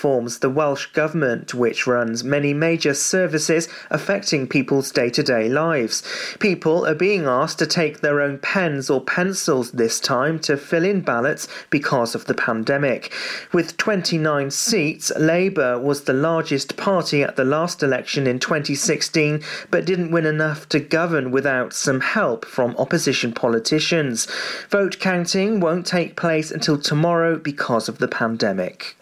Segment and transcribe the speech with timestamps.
[0.00, 6.02] informs the Welsh Government, which runs many major services affecting people's day to day lives.
[6.38, 10.86] People are being asked to take their own pens or pencils this time to fill
[10.86, 13.12] in ballots because of the pandemic.
[13.52, 19.84] With 29 seats, Labour was the largest party at the last election in 2016, but
[19.84, 24.26] didn't win enough to govern without some help from opposition politicians.
[24.70, 28.96] Vote counting won't take place until tomorrow because of the pandemic.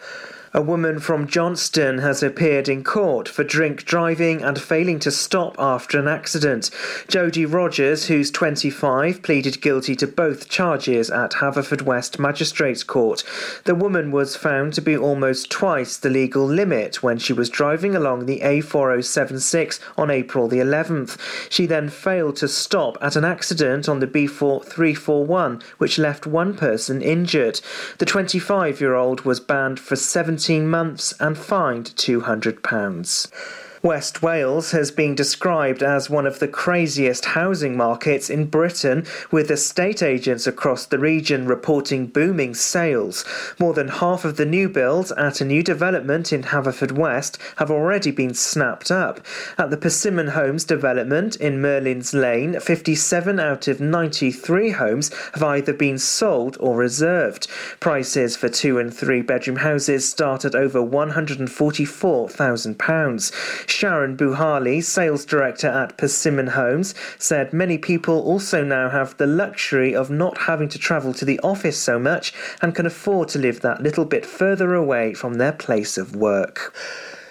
[0.51, 5.55] A woman from Johnston has appeared in court for drink driving and failing to stop
[5.59, 6.71] after an accident.
[7.07, 13.23] Jodie Rogers, who's 25, pleaded guilty to both charges at Haverfordwest Magistrates Court.
[13.65, 17.95] The woman was found to be almost twice the legal limit when she was driving
[17.95, 21.19] along the A4076 on April the 11th.
[21.51, 27.03] She then failed to stop at an accident on the B4341, which left one person
[27.03, 27.61] injured.
[27.99, 33.68] The 25 year old was banned for 17 months and fined £200.
[33.81, 39.49] West Wales has been described as one of the craziest housing markets in Britain, with
[39.49, 43.23] estate agents across the region reporting booming sales.
[43.57, 48.11] More than half of the new builds at a new development in Haverfordwest have already
[48.11, 49.21] been snapped up.
[49.57, 55.71] At the Persimmon Homes development in Merlin's Lane, 57 out of 93 homes have either
[55.71, 57.47] been sold or reserved.
[57.79, 63.68] Prices for two and three bedroom houses start at over £144,000.
[63.69, 69.95] Sharon Buhali, sales director at Persimmon Homes, said many people also now have the luxury
[69.95, 73.61] of not having to travel to the office so much and can afford to live
[73.61, 76.73] that little bit further away from their place of work.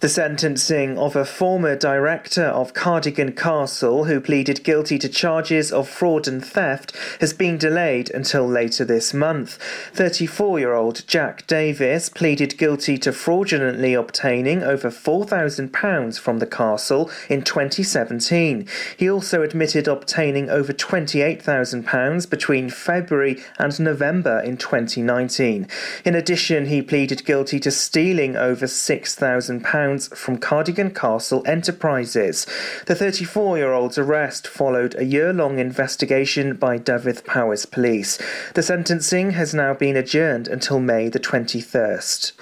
[0.01, 5.89] The sentencing of a former director of Cardigan Castle who pleaded guilty to charges of
[5.89, 9.59] fraud and theft has been delayed until later this month.
[9.95, 17.11] 34 year old Jack Davis pleaded guilty to fraudulently obtaining over £4,000 from the castle
[17.29, 18.69] in 2017.
[18.97, 25.67] He also admitted obtaining over £28,000 between February and November in 2019.
[26.05, 32.47] In addition, he pleaded guilty to stealing over £6,000 from Cardigan Castle Enterprises.
[32.87, 38.19] The 34 year old's arrest followed a year long investigation by Dyfed-Powys Police.
[38.55, 42.33] The sentencing has now been adjourned until May the 21st.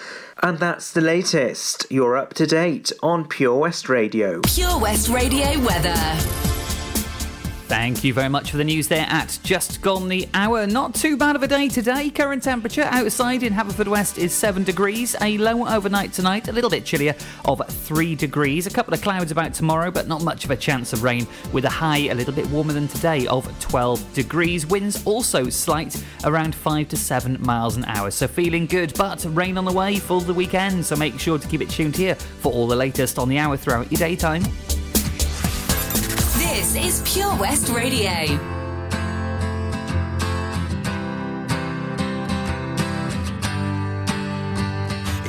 [0.42, 1.86] And that's the latest.
[1.88, 4.40] You're up to date on Pure West Radio.
[4.42, 6.55] Pure West Radio weather.
[7.68, 10.68] Thank you very much for the news there at just gone the hour.
[10.68, 12.10] Not too bad of a day today.
[12.10, 15.16] Current temperature outside in Haverfordwest is 7 degrees.
[15.20, 18.68] A low overnight tonight, a little bit chillier of 3 degrees.
[18.68, 21.64] A couple of clouds about tomorrow, but not much of a chance of rain with
[21.64, 24.64] a high a little bit warmer than today of 12 degrees.
[24.64, 28.12] Winds also slight around 5 to 7 miles an hour.
[28.12, 30.86] So feeling good, but rain on the way for the weekend.
[30.86, 33.56] So make sure to keep it tuned here for all the latest on the hour
[33.56, 34.44] throughout your daytime.
[36.56, 38.22] This is Pure West Radio.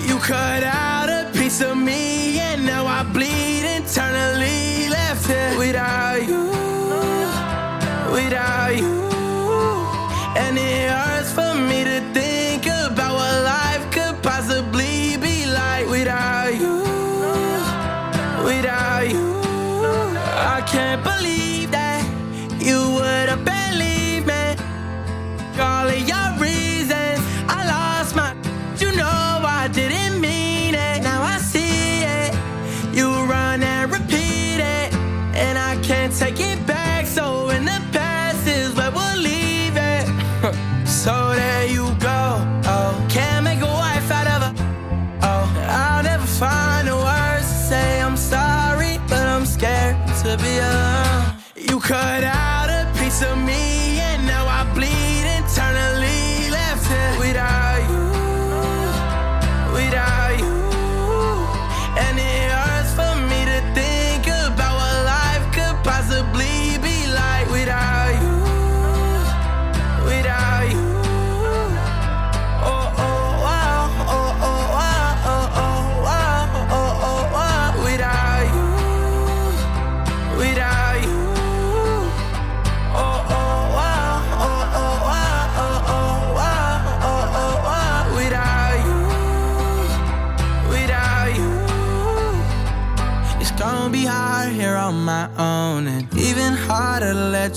[0.07, 4.87] You cut out a piece of me, and now I bleed internally.
[4.87, 6.45] Left here without you,
[8.13, 9.03] without you,
[10.37, 12.26] and it hurts for me to think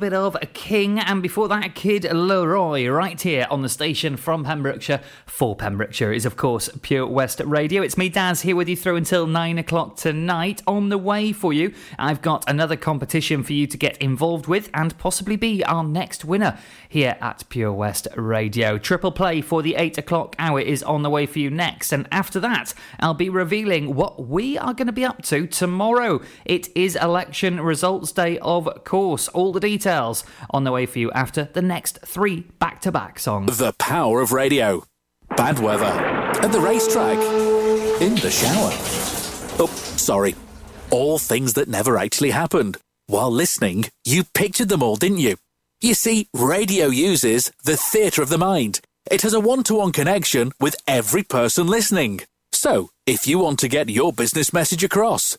[0.00, 0.36] Bit of
[0.70, 6.12] King, and before that, Kid LAROI, right here on the station from Pembrokeshire for Pembrokeshire
[6.12, 7.82] is, of course, Pure West Radio.
[7.82, 10.62] It's me, Daz, here with you through until nine o'clock tonight.
[10.68, 14.70] On the way for you, I've got another competition for you to get involved with
[14.72, 16.56] and possibly be our next winner
[16.88, 18.78] here at Pure West Radio.
[18.78, 22.06] Triple play for the eight o'clock hour is on the way for you next, and
[22.12, 26.20] after that, I'll be revealing what we are going to be up to tomorrow.
[26.44, 29.26] It is election results day, of course.
[29.26, 33.18] All the details on the way for you after the next three back to back
[33.18, 33.58] songs.
[33.58, 34.84] The power of radio.
[35.36, 35.84] Bad weather.
[35.84, 37.18] At the racetrack.
[38.00, 38.72] In the shower.
[39.58, 40.34] Oh, sorry.
[40.90, 42.78] All things that never actually happened.
[43.06, 45.36] While listening, you pictured them all, didn't you?
[45.80, 48.80] You see, radio uses the theatre of the mind.
[49.10, 52.20] It has a one to one connection with every person listening.
[52.52, 55.38] So, if you want to get your business message across,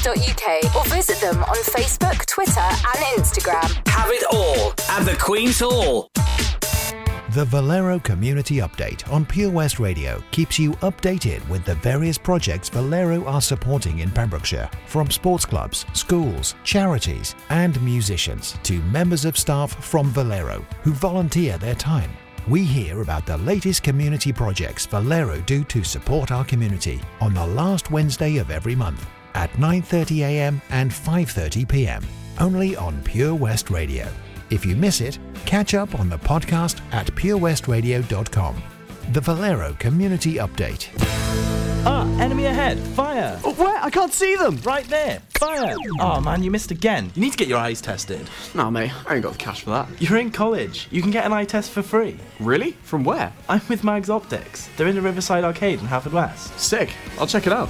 [0.01, 3.87] thequeenshall.org.uk or visit them on Facebook, Twitter, and Instagram.
[3.87, 6.09] Have it all at the Queen's Hall.
[7.33, 12.67] The Valero Community Update on Pure West Radio keeps you updated with the various projects
[12.67, 19.37] Valero are supporting in Pembrokeshire, from sports clubs, schools, charities, and musicians to members of
[19.37, 22.11] staff from Valero who volunteer their time.
[22.49, 27.47] We hear about the latest community projects Valero do to support our community on the
[27.47, 30.61] last Wednesday of every month at 9:30 a.m.
[30.69, 32.03] and 5:30 p.m.
[32.39, 34.07] only on Pure West Radio.
[34.49, 38.61] If you miss it, catch up on the podcast at purewestradio.com.
[39.13, 40.89] The Valero Community Update.
[41.83, 42.77] Ah, enemy ahead.
[42.77, 43.39] Fire.
[43.43, 43.83] Oh, where?
[43.83, 44.57] I can't see them.
[44.57, 45.19] Right there.
[45.31, 45.75] Fire.
[45.99, 47.11] Oh man, you missed again.
[47.15, 48.29] You need to get your eyes tested.
[48.53, 49.87] Nah, mate, I ain't got the cash for that.
[49.99, 50.87] You're in college.
[50.91, 52.17] You can get an eye test for free.
[52.39, 52.73] Really?
[52.83, 53.33] From where?
[53.49, 54.69] I'm with Mags Optics.
[54.77, 56.57] They're in the Riverside Arcade in Haverfordwest.
[56.59, 56.93] Sick.
[57.17, 57.69] I'll check it out.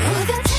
[0.00, 0.57] Oh, the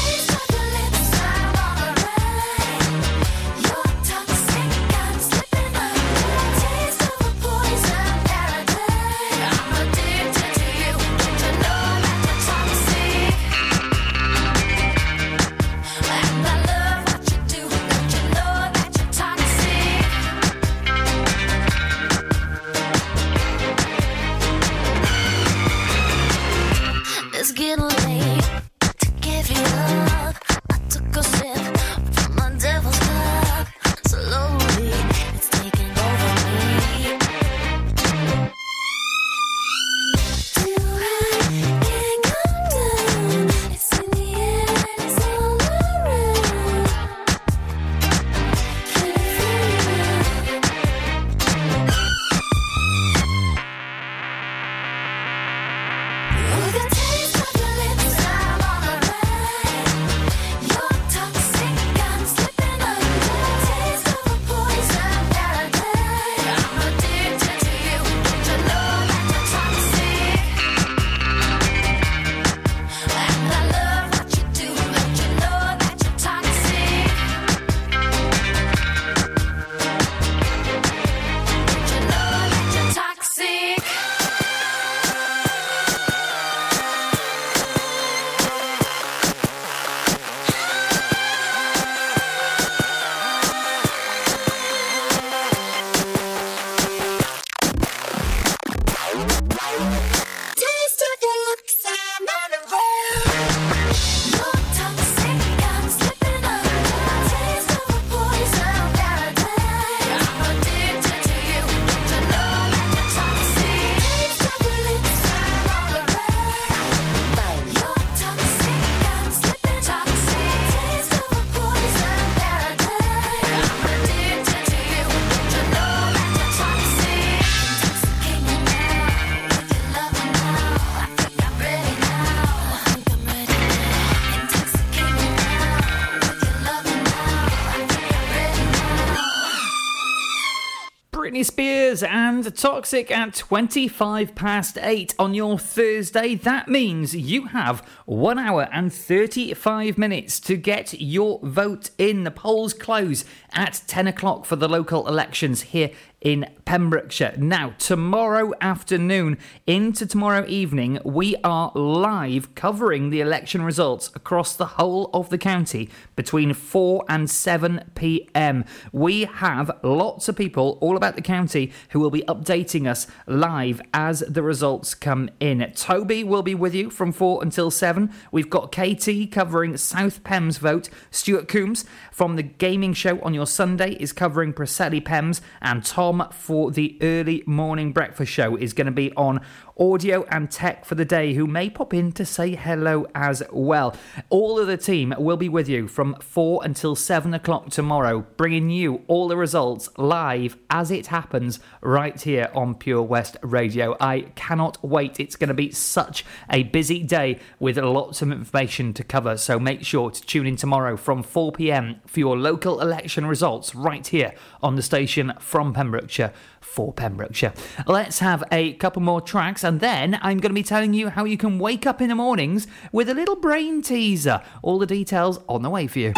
[142.49, 146.33] And Toxic at 25 past 8 on your Thursday.
[146.33, 152.23] That means you have 1 hour and 35 minutes to get your vote in.
[152.23, 157.33] The polls close at 10 o'clock for the local elections here in Pembrokeshire.
[157.35, 164.67] Now, tomorrow afternoon into tomorrow evening, we are live covering the election results across the
[164.77, 168.65] whole of the county between 4 and 7 pm.
[168.91, 173.81] We have lots of people all about the county who will be updating us live
[173.91, 175.71] as the results come in.
[175.75, 178.13] Toby will be with you from 4 until 7.
[178.31, 180.89] We've got KT covering South Pembs vote.
[181.09, 186.27] Stuart Coombs from the gaming show on your Sunday is covering Preseli Pembs, and Tom
[186.31, 189.39] for the early morning breakfast show is going to be on
[189.79, 193.95] audio and tech for the day, who may pop in to say hello as well.
[194.29, 198.69] All of the team will be with you from 4 until 7 o'clock tomorrow, bringing
[198.69, 203.95] you all the results live as it happens right here on Pure West Radio.
[203.99, 205.19] I cannot wait.
[205.19, 209.59] It's going to be such a busy day with lots of information to cover, so
[209.59, 214.05] make sure to tune in tomorrow from 4 pm for your local election results right
[214.07, 217.53] here on the station from Pembrokeshire for Pembrokeshire.
[217.87, 221.25] Let's have a couple more tracks and then I'm going to be telling you how
[221.25, 224.41] you can wake up in the mornings with a little brain teaser.
[224.61, 226.13] All the details on the way for you.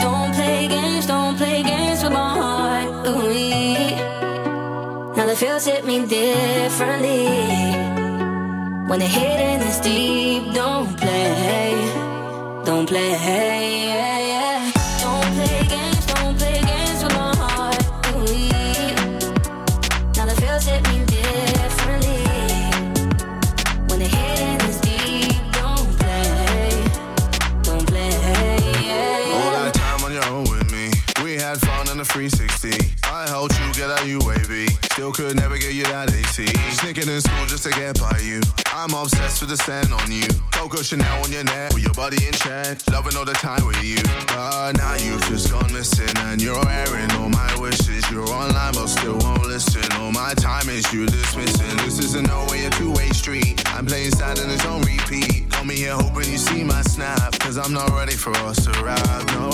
[0.00, 2.60] Don't play games, don't play games with my heart.
[5.16, 7.26] Now the feels hit me differently.
[8.88, 10.99] When the hidden is deep, don't.
[12.90, 13.10] Play.
[13.14, 14.72] Hey, yeah, yeah.
[15.00, 17.82] Don't play games, don't play games with my heart.
[18.16, 18.26] Ooh,
[20.16, 22.24] Now the feels hit me differently.
[23.88, 26.70] When the hitting is deep, don't play,
[27.62, 28.10] don't play.
[28.82, 29.38] yeah.
[29.38, 30.90] All that time on your own with me.
[31.22, 32.74] We had fun in the 360.
[33.04, 34.66] I helped you get out UAV.
[34.92, 36.38] Still could never get you that AT.
[36.74, 38.40] Sneaking in school just to get by you.
[38.80, 40.26] I'm obsessed with the scent on you.
[40.52, 42.78] Coco Chanel on your neck with your body in check.
[42.90, 44.00] Loving all the time with you.
[44.28, 48.10] But now you've just gone missing and you're airing all my wishes.
[48.10, 49.84] You're online but still won't listen.
[50.00, 51.76] All my time is you dismissing.
[51.84, 53.62] This isn't no way a two-way street.
[53.76, 55.50] I'm playing sad and it's on repeat.
[55.50, 57.38] Got me here hoping you see my snap.
[57.38, 59.26] Cause I'm not ready for us to ride.
[59.36, 59.50] No.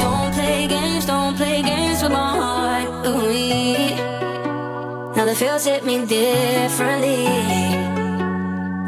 [0.00, 3.06] Don't play games, don't play games with my heart.
[3.06, 3.28] Ooh,
[5.14, 7.79] now the feels hit me differently.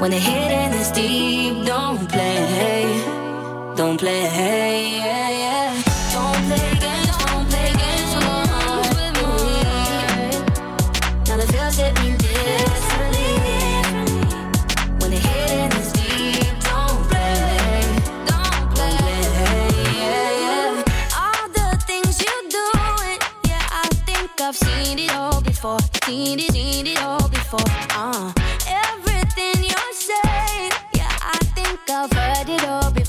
[0.02, 3.04] When the hitting is deep, don't play,
[3.76, 4.96] don't play.
[4.96, 5.82] Yeah, yeah.
[6.12, 9.22] Don't play games, don't play games with.
[9.22, 9.62] Ooh,
[11.28, 13.32] now the feels hit me differently.
[14.98, 17.86] When the hitting is deep, don't play,
[18.26, 18.98] don't play.
[20.02, 20.82] Yeah, yeah.
[21.16, 25.78] All the things you doing, yeah, I think I've seen it all before.
[26.06, 26.91] Seen it, seen it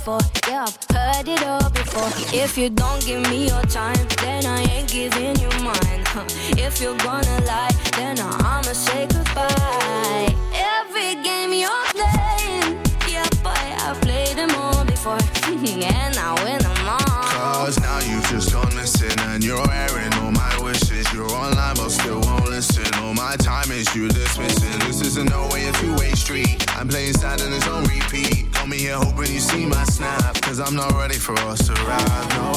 [0.04, 0.20] before.
[0.50, 2.10] Yeah, I've heard it all before.
[2.34, 6.04] If you don't give me your time, then I ain't giving you mine.
[6.12, 6.26] Huh.
[6.58, 10.36] If you're gonna lie, then I'ma say goodbye.
[10.54, 16.88] Every game you're playing, yeah, boy, I've played them all before, and I win them
[16.88, 17.24] all.
[17.64, 21.12] Cause now you've just gone missing and you're airing all my wishes.
[21.14, 22.94] You're online but still won't listen.
[22.96, 24.80] All my time is you dismissing.
[24.80, 26.66] This isn't no way a two-way street.
[26.78, 28.53] I'm playing sad and it's on repeat.
[28.64, 30.42] Got me here hoping you see my snap.
[30.42, 32.30] Cause I'm not ready for us to ride.
[32.30, 32.54] No.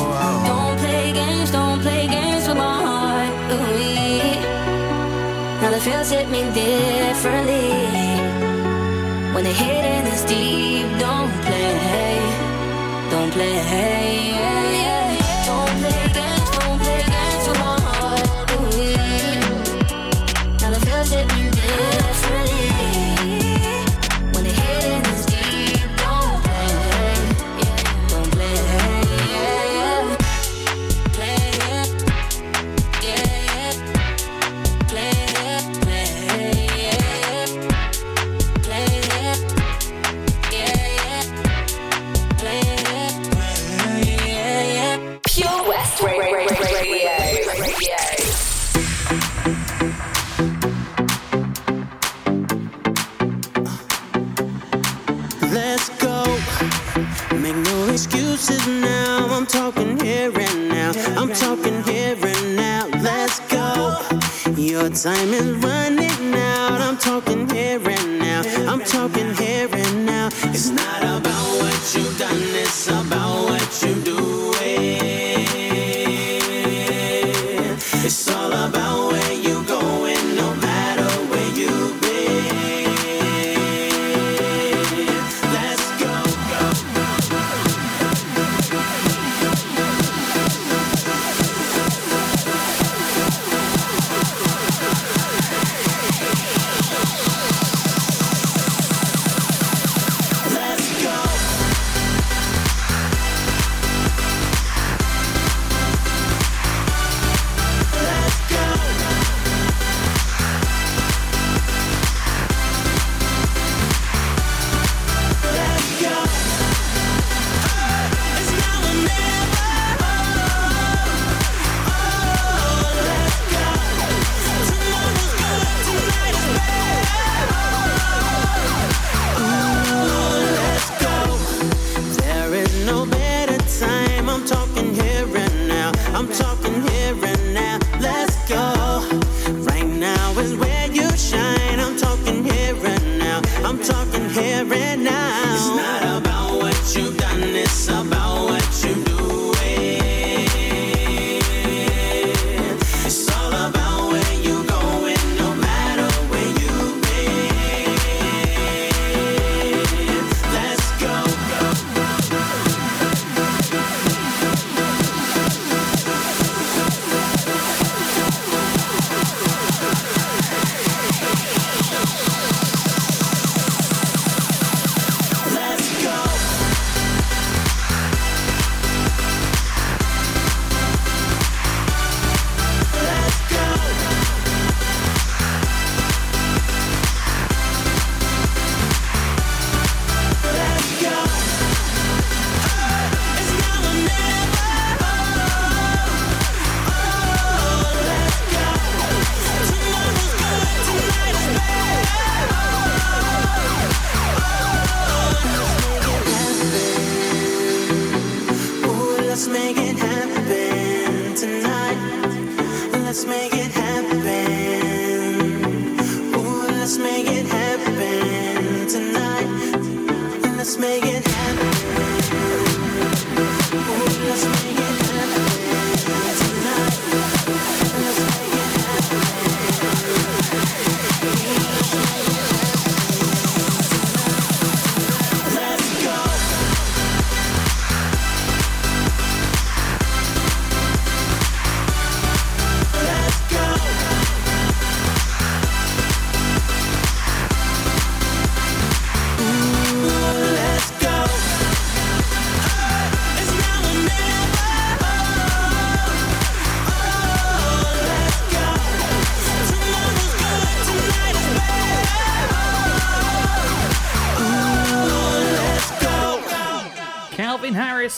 [0.46, 3.32] Don't play games, don't play games with my heart.
[3.50, 4.40] Ooh,
[5.60, 7.72] now the feels hit me differently.
[9.34, 12.20] When the hitting is deep, don't play,
[13.10, 13.56] don't play.
[14.86, 15.05] Don't
[64.86, 66.80] Your time is running out.
[66.80, 68.42] I'm talking here and now.
[68.70, 70.28] I'm talking here and now.
[70.44, 73.65] It's not about what you've done, it's about what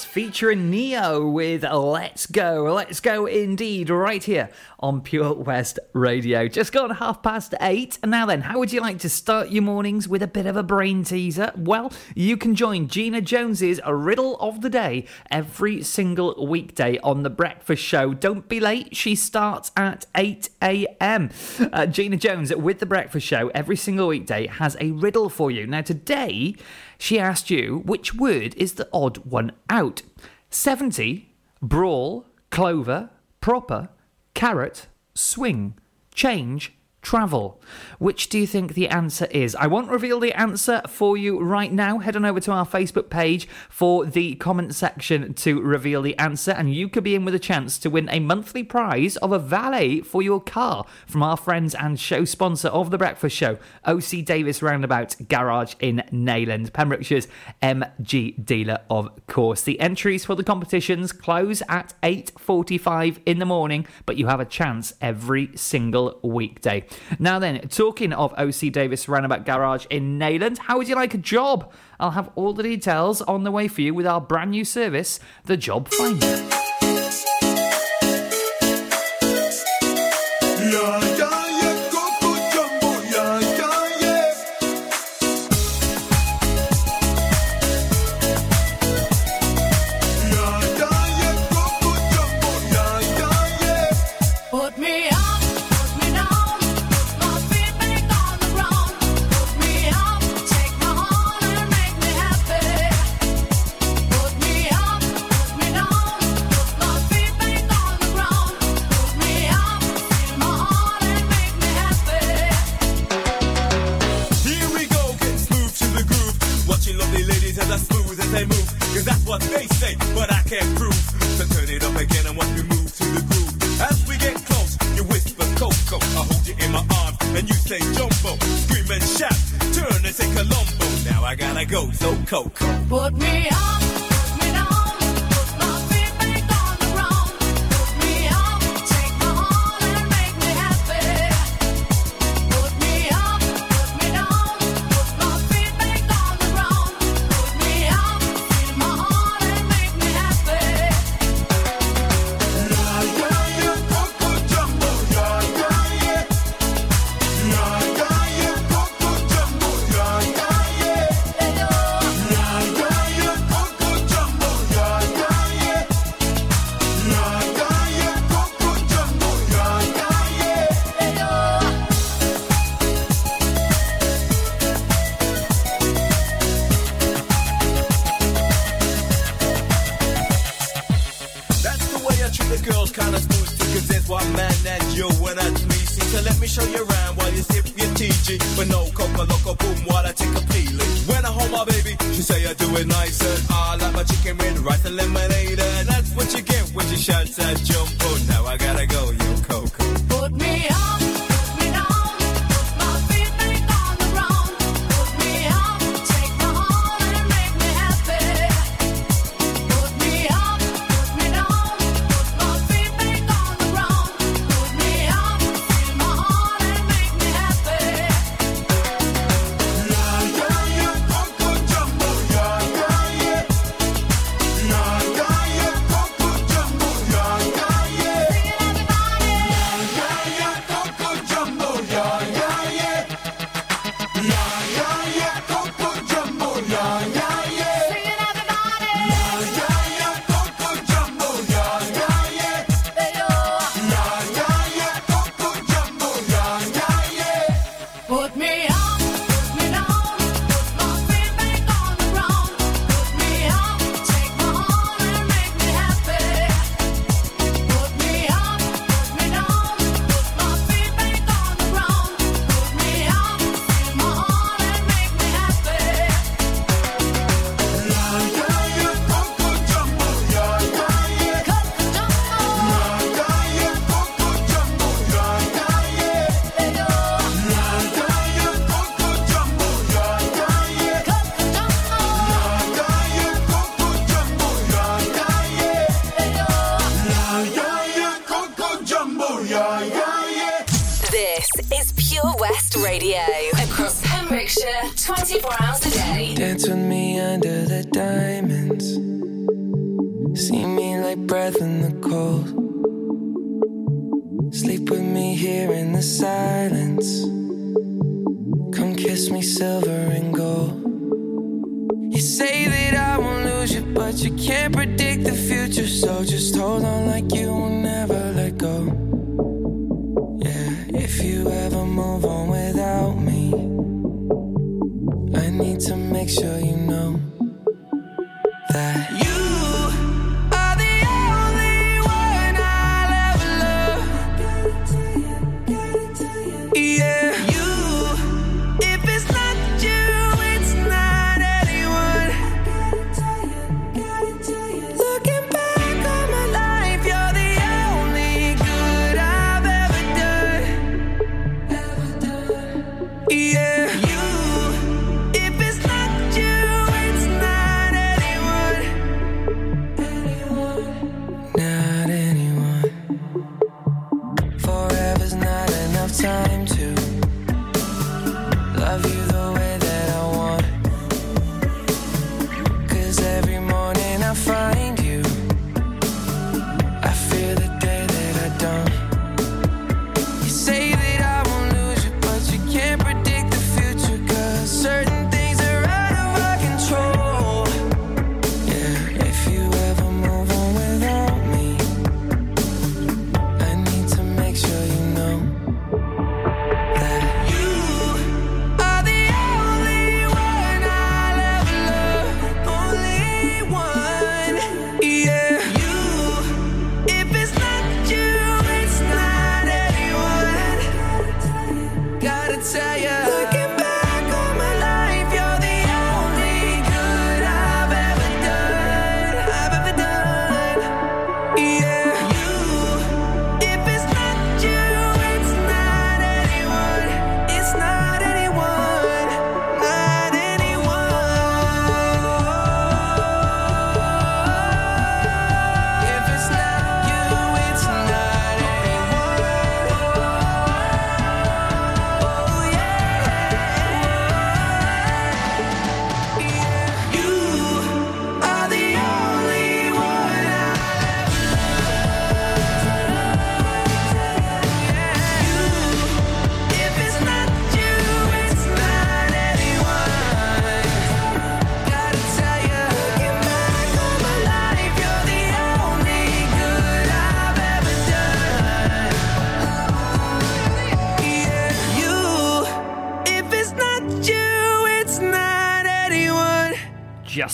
[0.09, 2.58] featuring Neo with Let's Go.
[2.89, 4.49] Let's go indeed, right here
[4.81, 6.49] on Pure West Radio.
[6.49, 7.99] Just gone half past eight.
[8.03, 10.57] And now then, how would you like to start your mornings with a bit of
[10.57, 11.53] a brain teaser?
[11.55, 17.29] Well, you can join Gina Jones's Riddle of the Day every single weekday on The
[17.29, 18.15] Breakfast Show.
[18.15, 21.29] Don't be late, she starts at 8 a.m.
[21.71, 25.67] Uh, Gina Jones with The Breakfast Show every single weekday has a riddle for you.
[25.67, 26.55] Now, today,
[26.97, 30.01] she asked you which word is the odd one out
[30.49, 33.89] 70, brawl, clover, proper,
[34.35, 35.75] carrot, swing,
[36.15, 37.61] change, travel.
[37.99, 39.55] Which do you think the answer is?
[39.55, 41.99] I won't reveal the answer for you right now.
[41.99, 46.51] Head on over to our Facebook page for the comment section to reveal the answer,
[46.51, 49.39] and you could be in with a chance to win a monthly prize of a
[49.39, 54.25] valet for your car from our friends and show sponsor of The Breakfast Show, OC
[54.25, 57.29] Davis Roundabout Garage in Neyland, Pembrokeshire's
[57.63, 59.63] MG dealer, of course.
[59.63, 64.45] The entries for the competitions close at 8.45 in the morning, but you have a
[64.45, 66.85] chance every single weekday.
[67.19, 71.19] Now then, talking of OC Davis Roundabout Garage in Neyland, how would you like a
[71.19, 71.73] job?
[72.01, 75.21] I'll have all the details on the way for you with our brand new service,
[75.45, 76.58] The Job Finder.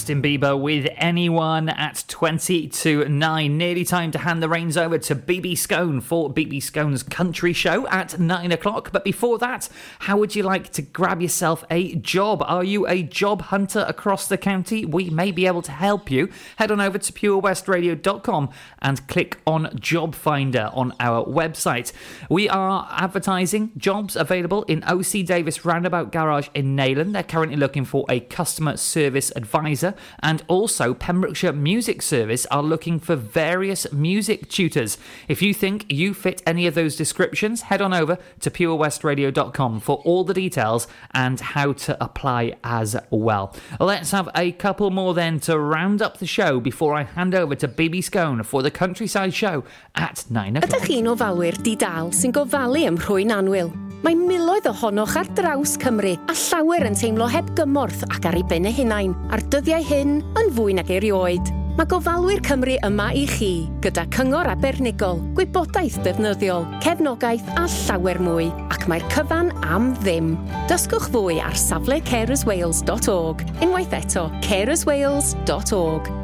[0.05, 3.59] Justin Bieber with anyone at 20 to 9.
[3.59, 7.87] Nearly time to hand the reins over to BB Scone for BB Scone's country show
[7.89, 8.93] at 9 o'clock.
[8.93, 9.69] But before that,
[9.99, 12.43] how would you like to grab yourself a job?
[12.47, 14.87] Are you a job hunter across the county?
[14.87, 16.31] We may be able to help you.
[16.57, 18.49] Head on over to purewestradio.com
[18.81, 21.93] and click on Job Finder on our website.
[22.31, 27.13] We are advertising jobs available in OC Davis Roundabout Garage in Neyland.
[27.13, 32.14] They're currently looking for a customer service advisor, and also Pembrokeshire Music Service
[32.51, 34.99] are looking for various music tutors.
[35.27, 39.97] If you think you fit any of those descriptions, head on over to purewestradio.com for
[40.05, 43.55] all the details and how to apply as well.
[43.81, 47.55] Let's have a couple more then to round up the show before I hand over
[47.57, 49.65] to BB Scone for the Countryside Show
[49.97, 50.71] at 9 o'clock.
[50.71, 53.73] Ydych chi'n ofalwyr di-dal sy'n gofalu ym Rhwy'n Anwyl?
[54.05, 58.47] Mae miloedd ohonoch ar draws Cymru a llawer yn teimlo heb gymorth ac ar ei
[58.53, 61.64] ben eu hunain a'r dyddiau hyn yn fwy nag erioed.
[61.75, 68.47] Mae gofalwyr Cymru yma i chi, gyda cyngor abernigol, gwybodaeth defnyddiol, cefnogaeth a llawer mwy,
[68.71, 70.37] ac mae'r cyfan am ddim.
[70.71, 76.24] Dysgwch fwy ar safle carerswales.org, unwaith eto carerswales.org.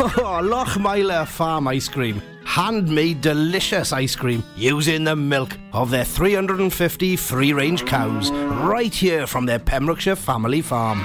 [0.00, 2.22] Oh, Lochmeyler Farm Ice Cream.
[2.44, 9.26] Handmade delicious ice cream using the milk of their 350 free range cows right here
[9.26, 11.04] from their Pembrokeshire family farm.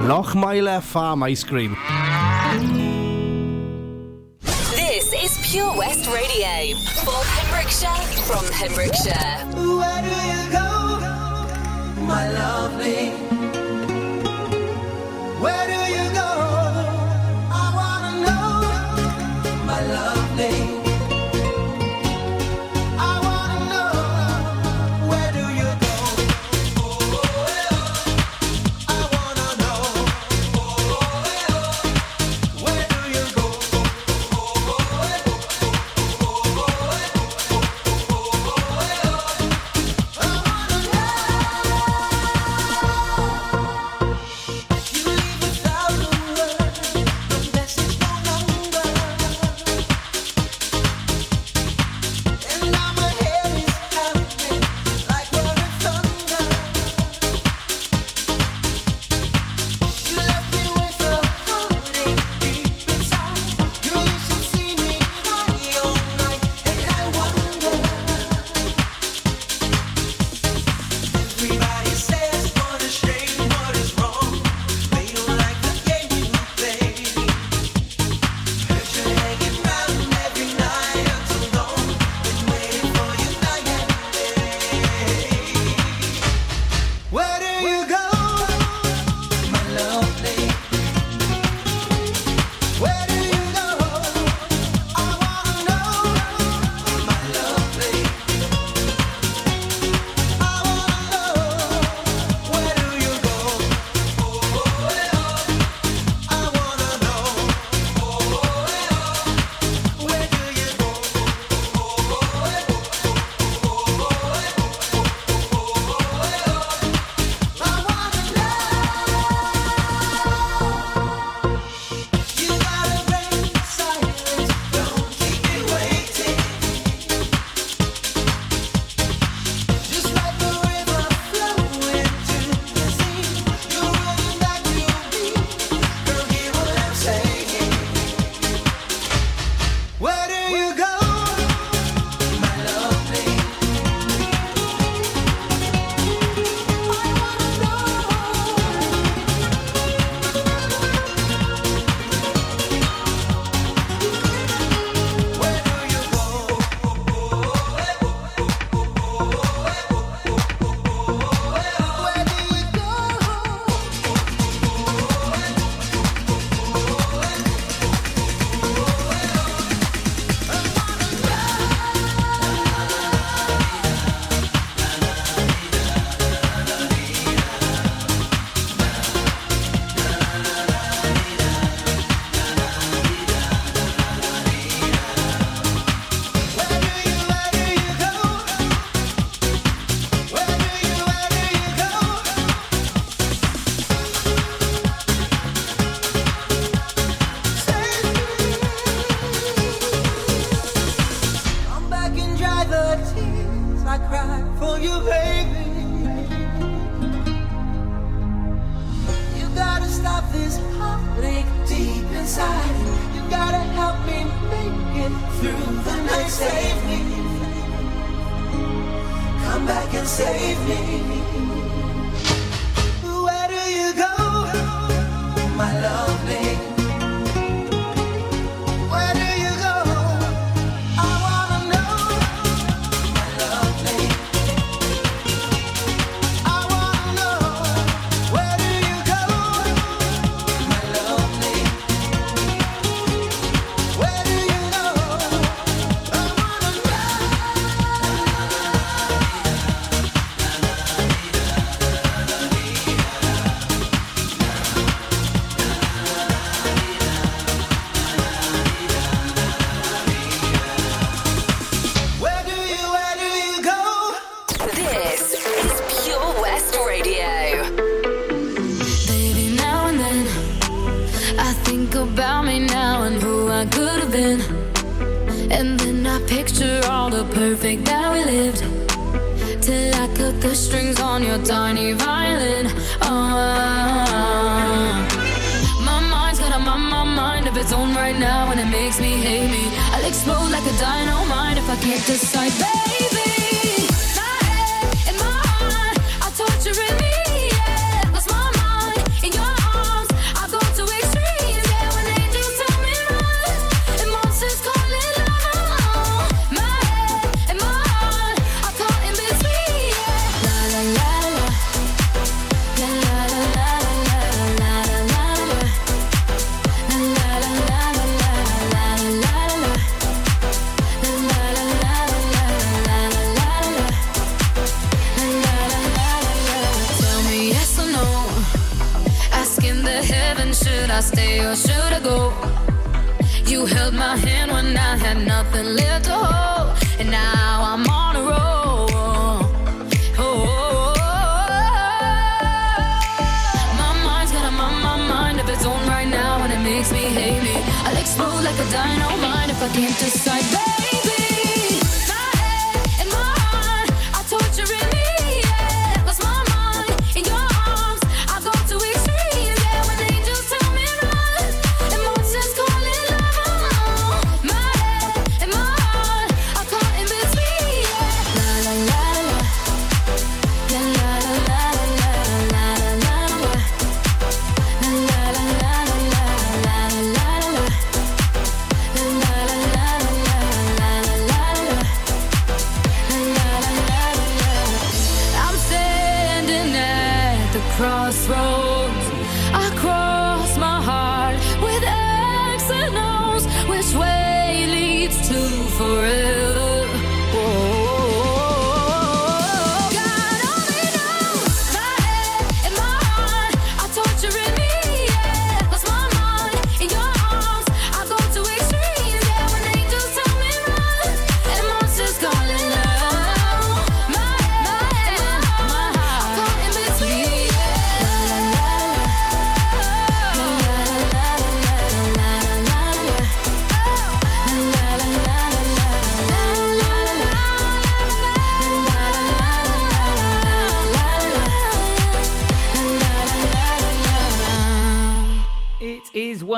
[0.00, 1.76] Lochmeyler Farm Ice Cream.
[4.74, 7.90] This is Pure West Radio for Pembrokeshire
[8.24, 9.38] from Pembrokeshire.
[9.54, 10.98] Where do you go,
[12.04, 13.10] my lovely?
[15.40, 15.85] Where do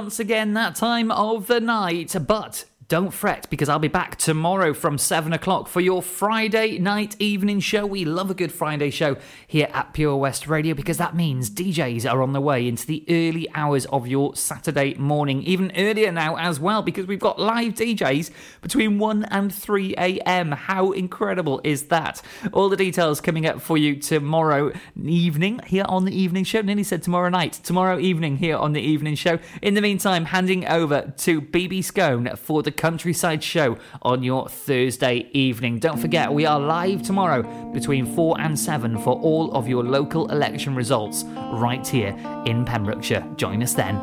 [0.09, 4.73] once again that time of the night, but don't fret because I'll be back tomorrow
[4.73, 7.85] from 7 o'clock for your Friday night evening show.
[7.85, 12.11] We love a good Friday show here at Pure West Radio because that means DJs
[12.11, 16.37] are on the way into the early hours of your Saturday morning, even earlier now
[16.37, 18.31] as well because we've got live DJs
[18.63, 20.53] between 1 and 3 a.m.
[20.53, 22.23] How incredible is that?
[22.55, 24.73] All the details coming up for you tomorrow
[25.05, 26.63] evening here on the evening show.
[26.63, 29.39] Nearly said tomorrow night, tomorrow evening here on the evening show.
[29.61, 35.29] In the meantime, handing over to BB Scone for the Countryside Show on your Thursday
[35.33, 35.81] evening.
[35.81, 40.31] Don't forget, we are live tomorrow between 4 and 7 for all of your local
[40.31, 42.17] election results right here
[42.47, 43.27] in Pembrokeshire.
[43.37, 43.97] Join us then.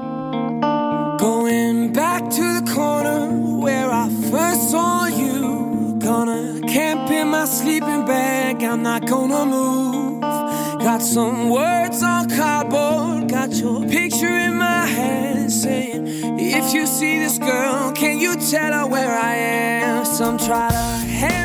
[1.17, 5.97] Going back to the corner where I first saw you.
[5.97, 10.21] Gonna camp in my sleeping bag, I'm not gonna move.
[10.21, 17.37] Got some words on cardboard, got your picture in my head if you see this
[17.37, 20.03] girl, can you tell her where I am?
[20.05, 21.44] Some try to hang.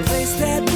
[0.00, 0.71] place that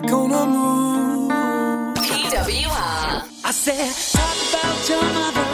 [0.00, 1.30] not gonna move.
[1.96, 3.24] PWR.
[3.44, 5.46] I said, talk about your mother,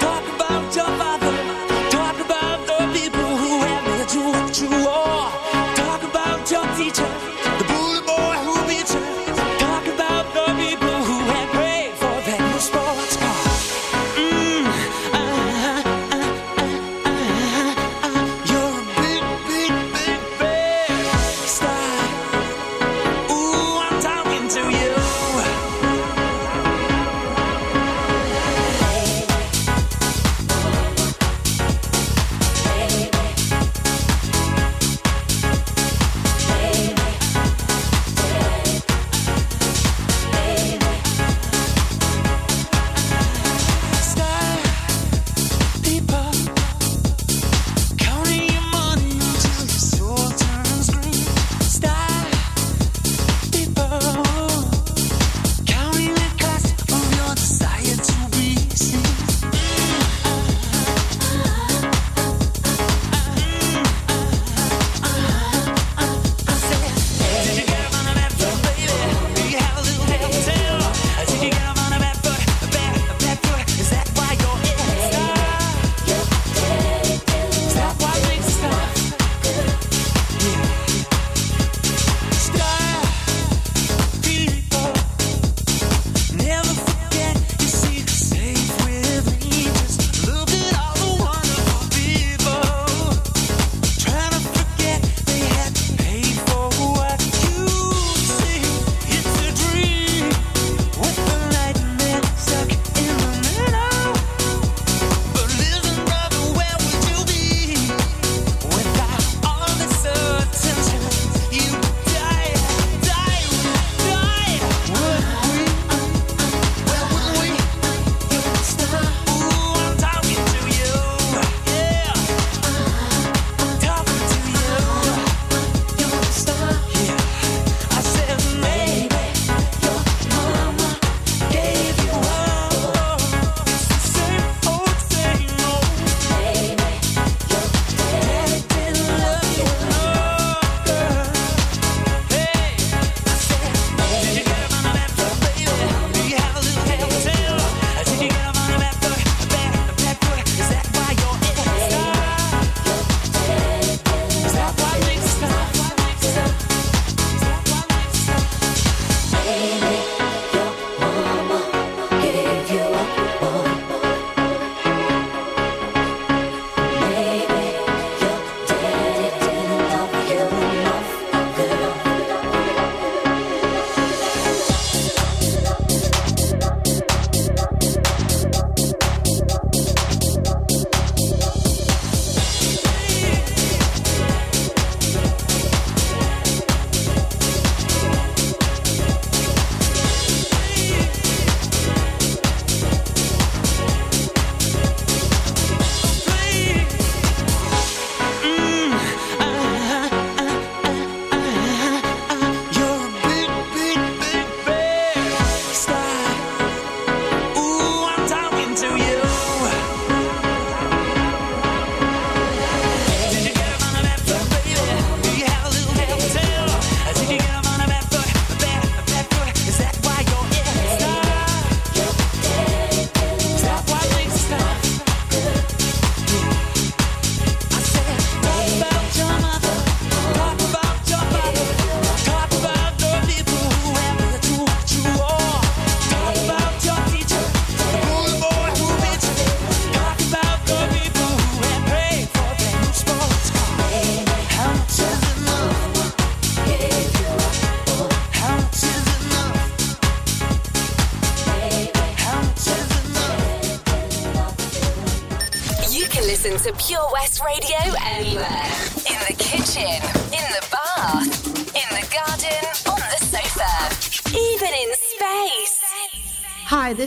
[0.00, 1.32] talk about your father,
[1.90, 7.31] talk about the people who have made you what you are, talk about your teacher.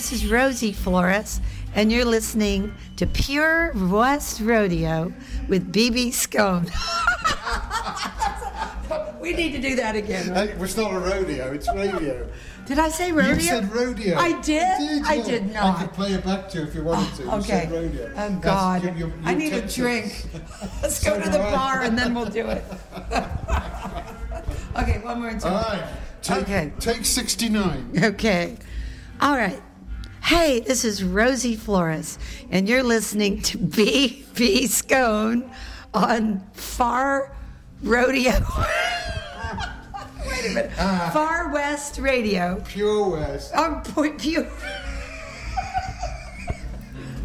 [0.09, 1.41] This is Rosie Flores,
[1.73, 5.11] and you're listening to Pure West Rodeo
[5.49, 6.65] with BB Scone.
[9.19, 10.29] we need to do that again.
[10.29, 10.51] right?
[10.51, 12.29] Hey, it's not a rodeo, it's radio.
[12.67, 13.33] Did I say rodeo?
[13.33, 14.15] You said rodeo.
[14.15, 15.03] I did?
[15.05, 15.25] I yeah.
[15.25, 15.79] did not.
[15.79, 17.23] I could play it back to you if you wanted to.
[17.23, 17.47] You oh, Okay.
[17.47, 18.05] said rodeo.
[18.05, 18.83] Oh, That's- God.
[18.83, 20.23] you- you- I you need a drink.
[20.83, 21.51] Let's So go to the I.
[21.51, 22.63] bar and then we'll do it.
[24.77, 25.51] okay, one more time.
[25.51, 25.83] All right.
[26.21, 26.71] Take, Okay.
[26.79, 27.91] Take 69.
[28.03, 28.55] Okay.
[29.19, 29.61] All right.
[30.25, 32.17] Hey, this is Rosie Flores,
[32.49, 35.49] and you're listening to BB Scone
[35.93, 37.31] on Far
[37.83, 38.31] Rodeo.
[40.25, 40.71] Wait a minute.
[40.79, 41.11] Ah.
[41.13, 42.59] Far West Radio.
[42.67, 43.51] Pure West.
[43.55, 44.47] Oh, on Point Pure.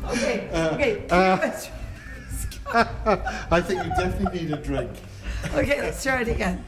[0.08, 0.48] okay.
[0.52, 1.04] Uh, uh, okay.
[1.08, 1.70] Pure Uh, West.
[3.50, 4.90] I think you definitely need a drink.
[5.54, 6.62] Okay, let's try it again.